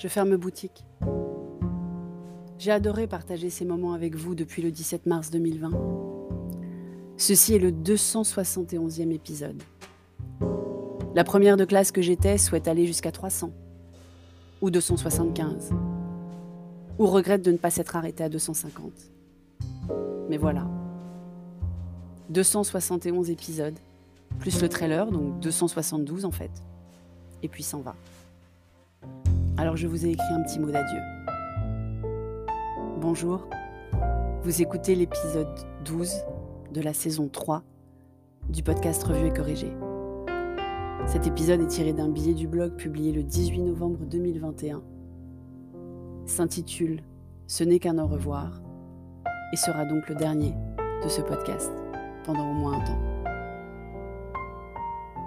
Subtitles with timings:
[0.00, 0.86] je ferme boutique.
[2.58, 5.70] J'ai adoré partager ces moments avec vous depuis le 17 mars 2020.
[7.18, 9.62] Ceci est le 271e épisode.
[11.14, 13.52] La première de classe que j'étais souhaite aller jusqu'à 300
[14.62, 15.70] ou 275
[16.98, 18.92] ou regrette de ne pas s'être arrêtée à 250.
[20.30, 20.66] Mais voilà.
[22.30, 23.78] 271 épisodes,
[24.38, 26.50] plus le trailer, donc 272 en fait.
[27.42, 27.94] Et puis s'en va.
[29.60, 31.00] Alors je vous ai écrit un petit mot d'adieu.
[32.98, 33.46] Bonjour,
[34.42, 36.14] vous écoutez l'épisode 12
[36.72, 37.62] de la saison 3
[38.48, 39.70] du podcast Revue et Corrigé.
[41.04, 44.82] Cet épisode est tiré d'un billet du blog publié le 18 novembre 2021.
[46.24, 47.02] S'intitule
[47.46, 48.62] Ce n'est qu'un au revoir
[49.52, 50.54] et sera donc le dernier
[51.04, 51.70] de ce podcast
[52.24, 53.00] pendant au moins un temps.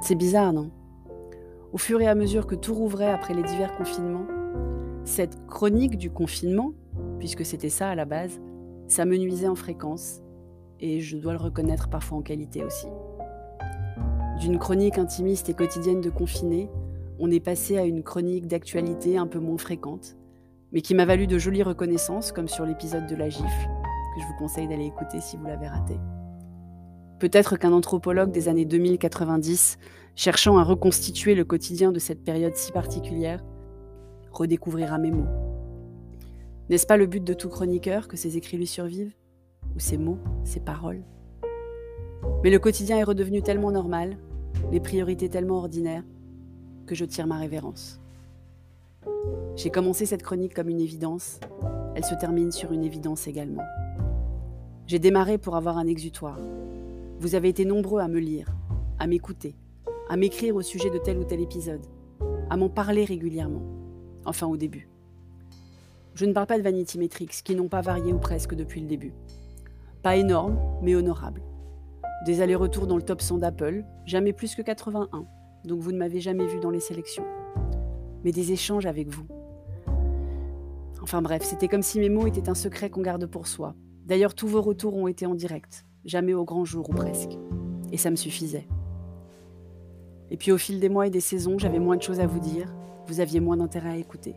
[0.02, 0.72] C'est bizarre, non?
[1.74, 4.28] Au fur et à mesure que tout rouvrait après les divers confinements,
[5.06, 6.74] cette chronique du confinement,
[7.18, 8.40] puisque c'était ça à la base,
[8.88, 10.22] ça me en fréquence
[10.80, 12.86] et je dois le reconnaître parfois en qualité aussi.
[14.40, 16.70] D'une chronique intimiste et quotidienne de confiné,
[17.18, 20.16] on est passé à une chronique d'actualité un peu moins fréquente,
[20.74, 23.70] mais qui m'a valu de jolies reconnaissances, comme sur l'épisode de la gifle,
[24.16, 25.96] que je vous conseille d'aller écouter si vous l'avez raté.
[27.20, 29.78] Peut-être qu'un anthropologue des années 2090,
[30.16, 33.44] cherchant à reconstituer le quotidien de cette période si particulière,
[34.32, 35.30] redécouvrira mes mots.
[36.70, 39.14] N'est-ce pas le but de tout chroniqueur que ses écrits lui survivent?
[39.76, 41.04] Ou ses mots, ses paroles?
[42.44, 44.18] Mais le quotidien est redevenu tellement normal,
[44.72, 46.04] les priorités tellement ordinaires,
[46.86, 48.00] que je tire ma révérence.
[49.56, 51.40] J'ai commencé cette chronique comme une évidence,
[51.96, 53.64] elle se termine sur une évidence également.
[54.88, 56.40] J'ai démarré pour avoir un exutoire.
[57.24, 58.54] Vous avez été nombreux à me lire,
[59.00, 59.56] à m'écouter,
[60.10, 61.88] à m'écrire au sujet de tel ou tel épisode,
[62.50, 63.62] à m'en parler régulièrement,
[64.26, 64.90] enfin au début.
[66.16, 68.88] Je ne parle pas de Vanity Metrics, qui n'ont pas varié ou presque depuis le
[68.88, 69.14] début.
[70.02, 71.42] Pas énorme, mais honorable.
[72.26, 75.26] Des allers-retours dans le top 100 d'Apple, jamais plus que 81,
[75.64, 77.26] donc vous ne m'avez jamais vu dans les sélections.
[78.26, 79.28] Mais des échanges avec vous.
[81.02, 83.76] Enfin bref, c'était comme si mes mots étaient un secret qu'on garde pour soi.
[84.06, 87.38] D'ailleurs, tous vos retours ont été en direct, jamais au grand jour ou presque.
[87.92, 88.68] Et ça me suffisait.
[90.32, 92.40] Et puis au fil des mois et des saisons, j'avais moins de choses à vous
[92.40, 92.74] dire,
[93.08, 94.36] vous aviez moins d'intérêt à écouter.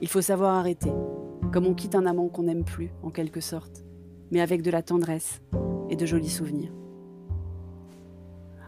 [0.00, 0.90] Il faut savoir arrêter,
[1.52, 3.84] comme on quitte un amant qu'on n'aime plus, en quelque sorte,
[4.30, 5.40] mais avec de la tendresse
[5.90, 6.72] et de jolis souvenirs.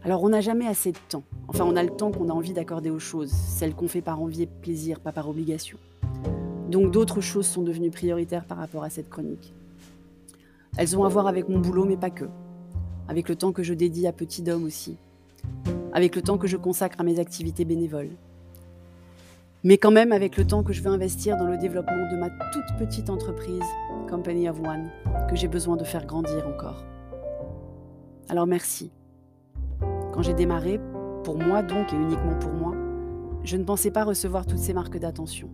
[0.05, 1.25] Alors on n'a jamais assez de temps.
[1.49, 4.21] Enfin, on a le temps qu'on a envie d'accorder aux choses, celles qu'on fait par
[4.21, 5.79] envie et plaisir, pas par obligation.
[6.71, 9.55] Donc d'autres choses sont devenues prioritaires par rapport à cette chronique.
[10.77, 12.25] Elles ont à voir avec mon boulot, mais pas que.
[13.07, 14.97] Avec le temps que je dédie à Petit Dôme aussi.
[15.93, 18.11] Avec le temps que je consacre à mes activités bénévoles.
[19.63, 22.29] Mais quand même avec le temps que je veux investir dans le développement de ma
[22.29, 23.63] toute petite entreprise,
[24.11, 24.91] Company of One,
[25.31, 26.85] que j'ai besoin de faire grandir encore.
[28.29, 28.91] Alors merci.
[30.13, 30.81] Quand j'ai démarré,
[31.23, 32.75] pour moi donc et uniquement pour moi,
[33.45, 35.49] je ne pensais pas recevoir toutes ces marques d'attention.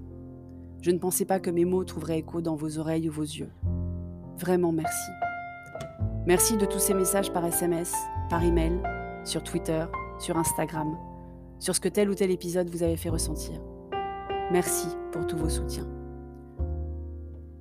[0.80, 3.50] Je ne pensais pas que mes mots trouveraient écho dans vos oreilles ou vos yeux.
[4.38, 5.10] Vraiment merci.
[6.26, 7.94] Merci de tous ces messages par SMS,
[8.28, 8.80] par email,
[9.24, 9.84] sur Twitter,
[10.18, 10.96] sur Instagram,
[11.58, 13.60] sur ce que tel ou tel épisode vous avez fait ressentir.
[14.52, 15.88] Merci pour tous vos soutiens.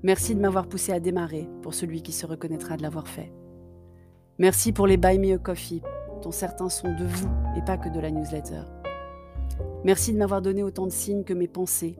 [0.03, 3.33] Merci de m'avoir poussé à démarrer pour celui qui se reconnaîtra de l'avoir fait.
[4.37, 5.81] Merci pour les Buy Me a Coffee,
[6.21, 8.61] dont certains sont de vous et pas que de la newsletter.
[9.83, 11.97] Merci de m'avoir donné autant de signes que mes pensées,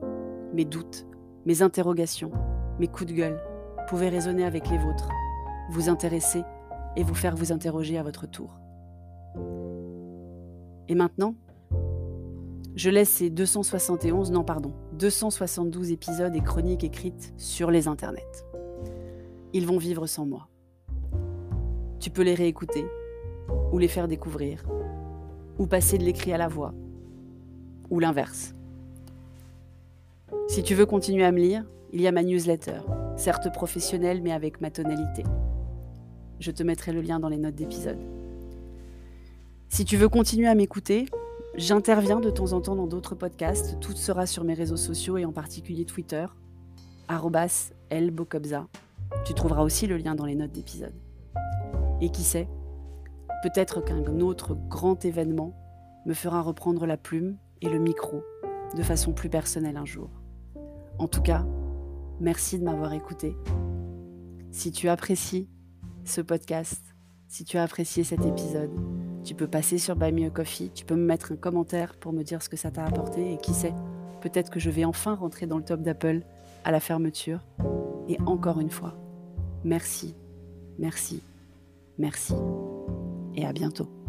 [0.54, 1.06] mes doutes,
[1.46, 2.32] mes interrogations,
[2.78, 3.40] mes coups de gueule
[3.90, 5.08] pouvaient résonner avec les vôtres,
[5.68, 6.44] vous intéresser
[6.94, 8.60] et vous faire vous interroger à votre tour.
[10.86, 11.34] Et maintenant,
[12.76, 18.44] je laisse ces 271, non pardon, 272 épisodes et chroniques écrites sur les internets.
[19.54, 20.46] Ils vont vivre sans moi.
[21.98, 22.86] Tu peux les réécouter,
[23.72, 24.62] ou les faire découvrir,
[25.58, 26.74] ou passer de l'écrit à la voix,
[27.90, 28.54] ou l'inverse.
[30.46, 32.82] Si tu veux continuer à me lire, il y a ma newsletter,
[33.16, 35.24] certes professionnelle mais avec ma tonalité.
[36.38, 37.98] Je te mettrai le lien dans les notes d'épisode.
[39.68, 41.06] Si tu veux continuer à m'écouter,
[41.54, 43.78] j'interviens de temps en temps dans d'autres podcasts.
[43.80, 46.26] Tout sera sur mes réseaux sociaux et en particulier Twitter,
[47.90, 48.66] elbocobza.
[49.24, 50.94] Tu trouveras aussi le lien dans les notes d'épisode.
[52.00, 52.48] Et qui sait,
[53.42, 55.54] peut-être qu'un autre grand événement
[56.06, 58.22] me fera reprendre la plume et le micro
[58.76, 60.10] de façon plus personnelle un jour.
[60.98, 61.44] En tout cas,
[62.20, 63.36] merci de m'avoir écouté.
[64.50, 65.48] Si tu apprécies
[66.04, 66.94] ce podcast,
[67.28, 68.70] si tu as apprécié cet épisode,
[69.24, 72.12] tu peux passer sur Buy Me a Coffee, tu peux me mettre un commentaire pour
[72.12, 73.74] me dire ce que ça t'a apporté et qui sait,
[74.20, 76.22] peut-être que je vais enfin rentrer dans le top d'Apple
[76.64, 77.46] à la fermeture.
[78.08, 78.94] Et encore une fois,
[79.64, 80.14] merci,
[80.78, 81.22] merci,
[81.98, 82.34] merci.
[83.36, 83.99] Et à bientôt.